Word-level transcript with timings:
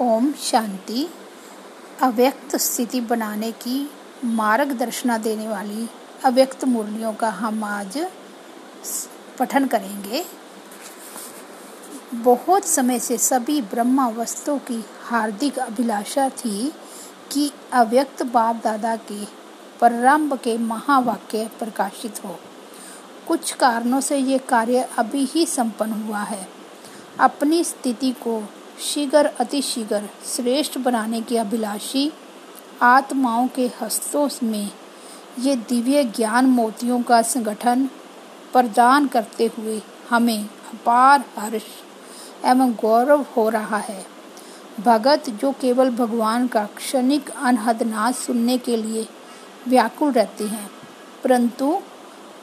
ओम 0.00 0.32
शांति। 0.32 1.08
अव्यक्त 2.02 2.56
स्थिति 2.56 3.00
बनाने 3.00 3.50
की 3.52 3.90
मार्गदर्शना 4.24 5.18
देने 5.18 5.48
वाली 5.48 5.88
अव्यक्त 6.24 6.64
मुरलियों 6.64 7.12
का 7.12 7.28
हम 7.28 7.64
आज 7.64 7.96
पठन 9.38 9.66
करेंगे। 9.66 10.24
बहुत 12.14 12.64
समय 12.64 12.98
से 12.98 13.18
सभी 13.18 13.62
ब्रह्मा 13.62 14.08
वस्तुओं 14.08 14.58
की 14.58 14.84
हार्दिक 15.02 15.58
अभिलाषा 15.58 16.28
थी 16.28 16.72
कि 17.32 17.50
अव्यक्त 17.72 18.22
बाप 18.22 18.60
दादा 18.64 18.96
के 18.96 19.24
प्रारंभ 19.78 20.38
के 20.38 20.58
महावाक्य 20.58 21.50
प्रकाशित 21.58 22.24
हो। 22.24 22.38
कुछ 23.28 23.52
कारणों 23.52 24.00
से 24.00 24.18
ये 24.18 24.38
कार्य 24.38 24.88
अभी 24.98 25.24
ही 25.24 25.46
संपन्न 25.46 25.92
हुआ 25.92 26.22
है। 26.22 26.48
अपनी 27.20 27.64
स्थिति 27.64 28.12
को 28.12 28.40
शीघ्र 28.80 29.30
अतिशीघ्र 29.40 30.02
श्रेष्ठ 30.26 30.78
बनाने 30.78 31.20
की 31.20 31.36
अभिलाषी 31.36 32.10
आत्माओं 32.82 33.46
के 33.48 33.70
हस्तों 33.80 34.28
में 34.42 34.70
ये 35.38 35.54
दिव्य 35.68 36.04
ज्ञान 36.04 36.46
मोतियों 36.46 37.00
का 37.02 37.20
संगठन 37.22 37.88
प्रदान 38.52 39.06
करते 39.06 39.50
हुए 39.58 39.80
हमें 40.10 40.44
अपार 40.44 41.24
हर्ष 41.38 41.64
एवं 42.44 42.72
गौरव 42.72 43.24
हो 43.36 43.48
रहा 43.48 43.78
है। 43.78 44.04
भगत, 44.80 45.30
जो 45.30 45.52
केवल 45.52 45.90
भगवान 45.90 46.46
का 46.46 46.64
क्षणिक 46.76 47.30
अनहद 47.30 47.82
नाच 47.82 48.14
सुनने 48.14 48.58
के 48.58 48.76
लिए 48.76 49.06
व्याकुल 49.68 50.12
रहते 50.12 50.44
हैं, 50.44 50.70
परंतु 51.24 51.78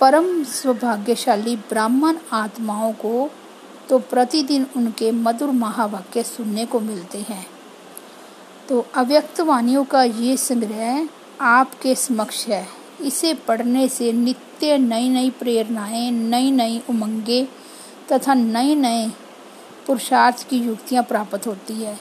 परम 0.00 0.44
सौभाग्यशाली 0.44 1.56
ब्राह्मण 1.56 2.18
आत्माओं 2.32 2.92
को 2.92 3.30
तो 3.88 3.98
प्रतिदिन 3.98 4.66
उनके 4.76 5.10
मधुर 5.12 5.50
महावाक्य 5.50 6.22
सुनने 6.22 6.66
को 6.66 6.80
मिलते 6.80 7.18
हैं। 7.18 7.46
तो 8.68 8.86
अव्यक्त 8.94 9.40
वाणियों 9.40 9.84
का 9.84 10.02
ये 10.02 10.36
संग्रह 10.36 11.08
आपके 11.40 11.94
समक्ष 11.94 12.46
है। 12.46 12.66
इसे 13.00 13.34
पढ़ने 13.34 13.88
से 13.88 14.12
नित्य 14.12 14.78
नई 14.78 15.08
नई 15.08 15.30
प्रेरणाएँ 15.30 16.10
नई 16.10 16.50
नई 16.50 16.82
उमंगे 16.90 17.48
तथा 18.12 18.34
नए 18.34 18.74
नए 18.74 19.08
पुरुषार्थ 19.86 20.48
की 20.48 20.58
युक्तियाँ 20.58 21.04
प्राप्त 21.04 21.46
होती 21.46 21.74
है। 21.74 21.98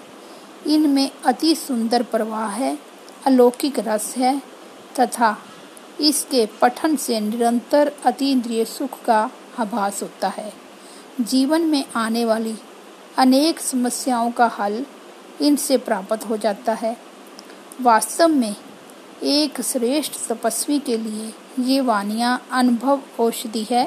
इनमें 0.68 1.10
अति 1.26 1.56
सुंदर 1.56 2.04
प्रवाह 2.04 2.50
है, 2.50 2.78
अलौकिक 3.26 3.80
रस 3.80 4.14
है 4.18 4.42
तथा 5.00 5.38
इसके 6.00 6.46
पठन 6.62 6.96
से 6.96 7.20
निरंतर 7.20 7.92
अतीन्द्रिय 8.06 8.66
सुख 8.66 9.04
का 9.04 9.30
आभास 9.60 10.04
होता 10.04 10.28
है। 10.28 10.67
जीवन 11.22 11.62
में 11.62 11.84
आने 11.96 12.24
वाली 12.26 12.56
अनेक 13.18 13.60
समस्याओं 13.60 14.32
का 14.32 14.48
हल 14.60 14.86
इनसे 15.42 15.78
प्राप्त 15.78 16.26
हो 16.26 16.38
जाता 16.38 16.74
है। 16.74 16.96
वास्तव 17.82 18.28
में 18.28 18.56
एक 19.26 19.62
श्रेष्ठ 19.62 20.14
तपस्वी 20.28 20.80
के 20.80 20.98
लिए 20.98 21.34
ये 21.64 21.80
वानियाँ 21.82 22.40
अनुभव 22.52 23.02
औषधि 23.20 23.66
है 23.72 23.86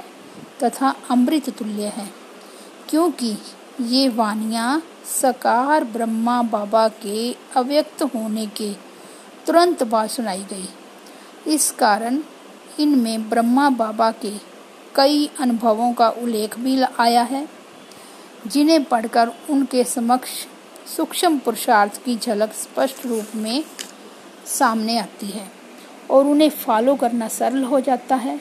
तथा 0.63 0.95
अमृत 1.11 1.51
तुल्य 1.51 1.87
है, 1.87 2.09
क्योंकि 2.89 3.37
ये 3.81 4.09
वानियाँ 4.09 4.83
सकार 5.11 5.85
ब्रह्मा 5.85 6.41
बाबा 6.43 6.87
के 7.03 7.33
अव्यक्त 7.57 8.03
होने 8.15 8.47
के 8.57 8.73
तुरंत 9.47 9.83
बाद 9.83 10.09
सुनाई 10.09 10.45
गई। 10.45 10.69
इस 11.47 11.71
कारण 11.71 12.23
इनमें 12.81 13.29
ब्रह्मा 13.31 13.69
बाबा 13.71 14.11
के 14.23 14.33
कई 14.95 15.31
अनुभवों 15.41 15.93
का 15.93 16.09
उल्लेख 16.09 16.59
भी 16.59 16.83
आया 17.01 17.23
है, 17.23 17.49
जिन्हें 18.47 18.85
पढ़कर 18.85 19.31
उनके 19.51 19.85
समक्ष 19.85 20.31
सूक्ष्म 20.97 21.39
पुरुषार्थ 21.39 22.05
की 22.05 22.17
झलक 22.17 22.53
स्पष्ट 22.53 23.07
रूप 23.07 23.27
में 23.35 23.65
सामने 24.47 24.99
आती 24.99 25.27
है 25.27 25.49
और 26.11 26.27
उन्हें 26.27 26.51
फॉलो 26.51 26.95
करना 26.95 27.29
सरल 27.29 27.63
हो 27.63 27.81
जाता 27.81 28.17
है। 28.17 28.41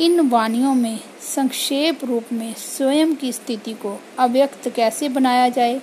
इन 0.00 0.20
वाणियों 0.20 0.74
में 0.74 1.00
संक्षेप 1.20 2.04
रूप 2.04 2.32
में 2.32 2.54
स्वयं 2.54 3.14
की 3.16 3.32
स्थिति 3.32 3.72
को 3.72 4.00
अव्यक्त 4.18 4.68
कैसे 4.68 5.08
बनाया 5.08 5.48
जाए? 5.48 5.80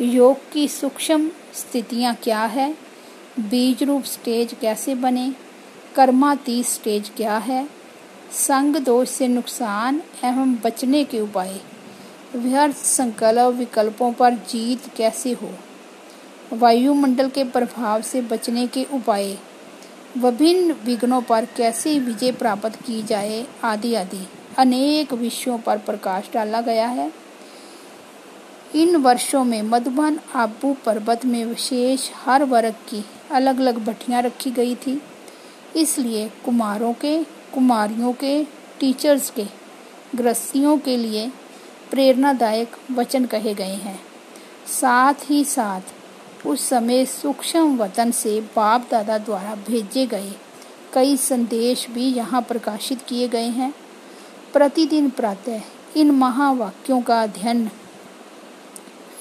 योग 0.00 0.52
की 0.52 0.68
सूक्ष्म 0.68 1.30
स्थितियाँ 1.54 2.14
क्या 2.14 2.40
है? 2.40 2.74
बीज 3.40 3.82
रूप 3.82 4.04
स्टेज 4.04 4.54
कैसे 4.60 4.94
बने? 4.94 5.32
कर्मातीत 5.94 6.66
स्टेज 6.66 7.10
क्या 7.16 7.36
है? 7.38 7.83
संग 8.34 8.76
दोष 8.76 9.08
से 9.08 9.28
नुकसान 9.28 10.02
एवं 10.24 10.54
बचने 10.54 11.04
के 11.04 11.20
उपाय। 11.20 11.60
व्यर्थ 12.36 12.76
संकल्प 12.76 13.54
विकल्पों 13.54 14.12
पर 14.12 14.30
जीत 14.34 14.94
कैसे 14.96 15.32
हो? 15.32 15.50
वायुमंडल 16.52 17.28
के 17.28 17.44
प्रभाव 17.44 18.02
से 18.02 18.20
बचने 18.20 18.66
के 18.66 18.86
उपाय। 18.94 19.38
विभिन्न 20.18 20.72
विघ्नों 20.72 21.22
पर 21.22 21.44
कैसे 21.44 21.98
विजय 21.98 22.32
प्राप्त 22.32 22.76
की 22.76 23.02
जाए? 23.02 23.46
आदि 23.64 23.94
आदि। 23.94 24.28
अनेक 24.58 25.12
विषयों 25.12 25.58
पर 25.58 25.78
प्रकाश 25.78 26.30
डाला 26.34 26.60
गया 26.60 26.86
है। 26.86 27.12
इन 28.74 28.96
वर्षों 28.96 29.44
में 29.44 29.62
मधुबन 29.62 30.20
आबू 30.34 30.76
पर्वत 30.84 31.24
में 31.24 31.44
विशेष 31.44 32.10
हर 32.14 32.44
वर्ग 32.44 32.72
की 32.72 33.04
अलग 33.30 33.58
अलग 33.58 33.78
भट्टियाँ 33.78 34.22
रखी 34.22 34.50
गई 34.50 34.74
थी। 34.74 35.02
इसलिए 35.76 36.28
कुमारों 36.44 36.92
के 36.92 37.43
कुमारियों 37.54 38.12
के 38.12 38.44
टीचर्स 38.80 39.30
के 39.30 39.44
गृहस्थियों 40.14 40.78
के 40.78 40.96
लिए 40.96 41.30
प्रेरणादायक 41.90 42.76
वचन 42.90 43.24
कहे 43.24 43.54
गए 43.54 43.74
हैं। 43.74 44.00
साथ 44.66 45.14
ही 45.30 45.44
साथ, 45.44 45.80
उस 46.46 46.68
समय 46.68 47.04
सूक्ष्म 47.06 47.76
वतन 47.76 48.10
से 48.10 48.40
बाप 48.56 48.88
दादा 48.90 49.18
द्वारा 49.18 49.54
भेजे 49.54 50.06
गए 50.06 50.32
कई 50.92 51.16
संदेश 51.16 51.86
भी 51.90 52.04
यहाँ 52.04 52.42
प्रकाशित 52.42 53.02
किए 53.02 53.28
गए 53.28 53.48
हैं। 53.50 53.74
प्रतिदिन 54.52 55.10
प्रातः 55.10 55.62
इन 55.96 56.10
महावाक्यों 56.10 57.00
का 57.02 57.22
अध्ययन 57.22 57.70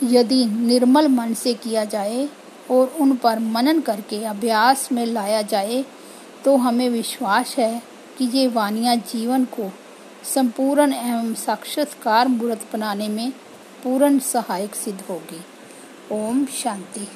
यदि 0.04 0.46
निर्मल 0.46 1.08
मन 1.08 1.34
से 1.34 1.54
किया 1.54 1.86
जाए 1.86 2.30
और 2.72 2.96
उन 3.00 3.16
पर 3.16 3.40
मनन 3.40 3.82
करके 3.82 4.24
अभ्यास 4.26 4.92
में 4.92 5.06
लाया 5.06 5.42
जाए 5.42 5.86
तो 6.46 6.56
हमें 6.58 6.90
विश्वास 6.90 7.56
है 7.58 7.93
कि 8.18 8.26
ये 8.26 8.48
वानियाँ 8.48 8.96
जीवन 8.96 9.46
को 9.46 9.72
संपूर्ण 10.34 10.94
एवं 10.94 11.34
साक्षात्कार 11.34 12.28
मूर्त 12.28 12.68
बनाने 12.74 13.08
में 13.08 13.32
पूर्ण 13.84 14.20
सहायक 14.20 14.76
सिद्ध 14.76 15.02
होगी। 15.10 15.42
ओम 16.12 16.46
शांति। 16.46 17.08